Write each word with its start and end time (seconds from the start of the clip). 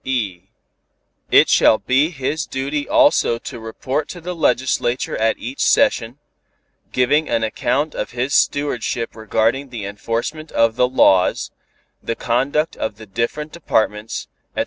(e) 0.03 0.45
It 1.29 1.47
shall 1.47 1.77
be 1.77 2.09
his 2.09 2.47
duty 2.47 2.89
also 2.89 3.37
to 3.37 3.59
report 3.59 4.09
to 4.09 4.19
the 4.19 4.33
legislature 4.33 5.15
at 5.15 5.37
each 5.37 5.61
session, 5.63 6.17
giving 6.91 7.29
an 7.29 7.43
account 7.43 7.93
of 7.93 8.09
his 8.09 8.33
stewardship 8.33 9.15
regarding 9.15 9.69
the 9.69 9.85
enforcement 9.85 10.51
of 10.53 10.75
the 10.75 10.89
laws, 10.89 11.51
the 12.01 12.15
conduct 12.15 12.75
of 12.77 12.95
the 12.97 13.05
different 13.05 13.51
departments, 13.51 14.27
etc. 14.55 14.59